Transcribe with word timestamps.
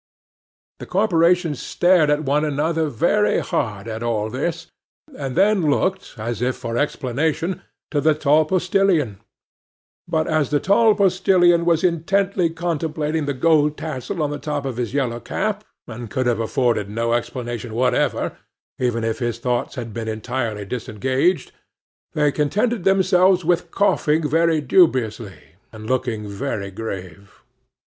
The 0.79 0.87
corporation 0.87 1.53
stared 1.53 2.09
at 2.09 2.23
one 2.23 2.43
another 2.43 2.87
very 2.89 3.37
hard 3.37 3.87
at 3.87 4.01
all 4.01 4.31
this, 4.31 4.65
and 5.15 5.35
then 5.35 5.69
looked 5.69 6.15
as 6.17 6.41
if 6.41 6.55
for 6.55 6.75
explanation 6.75 7.61
to 7.91 8.01
the 8.01 8.15
tall 8.15 8.45
postilion, 8.45 9.19
but 10.07 10.25
as 10.27 10.49
the 10.49 10.59
tall 10.59 10.95
postilion 10.95 11.65
was 11.65 11.83
intently 11.83 12.49
contemplating 12.49 13.27
the 13.27 13.35
gold 13.35 13.77
tassel 13.77 14.23
on 14.23 14.31
the 14.31 14.39
top 14.39 14.65
of 14.65 14.77
his 14.77 14.91
yellow 14.91 15.19
cap, 15.19 15.63
and 15.85 16.09
could 16.09 16.25
have 16.25 16.39
afforded 16.39 16.89
no 16.89 17.13
explanation 17.13 17.75
whatever, 17.75 18.35
even 18.79 19.03
if 19.03 19.19
his 19.19 19.37
thoughts 19.37 19.75
had 19.75 19.93
been 19.93 20.07
entirely 20.07 20.65
disengaged, 20.65 21.51
they 22.13 22.31
contented 22.31 22.85
themselves 22.85 23.45
with 23.45 23.69
coughing 23.69 24.27
very 24.27 24.61
dubiously, 24.61 25.53
and 25.71 25.85
looking 25.85 26.27
very 26.27 26.71
grave. 26.71 27.43